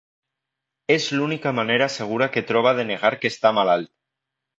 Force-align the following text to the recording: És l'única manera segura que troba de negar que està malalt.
És 0.93 1.03
l'única 1.17 1.51
manera 1.59 1.87
segura 1.97 2.29
que 2.37 2.43
troba 2.53 2.73
de 2.79 2.87
negar 2.93 3.13
que 3.21 3.31
està 3.35 3.53
malalt. 3.59 3.93